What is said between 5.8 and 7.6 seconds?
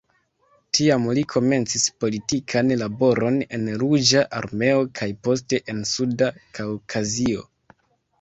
Suda Kaŭkazio.